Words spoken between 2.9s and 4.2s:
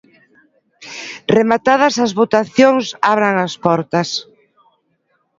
abran as portas.